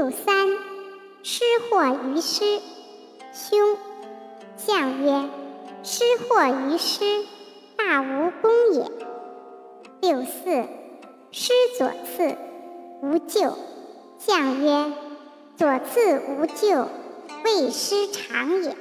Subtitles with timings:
[0.00, 0.48] 六三，
[1.22, 2.62] 失或于师，
[3.34, 3.76] 凶。
[4.56, 5.28] 象曰：
[5.82, 7.26] 失或于师，
[7.76, 8.90] 大无功也。
[10.00, 10.64] 六四，
[11.32, 12.34] 师左次，
[13.02, 13.58] 无咎。
[14.16, 14.90] 象曰：
[15.58, 16.88] 左次无咎，
[17.44, 18.74] 未师长也。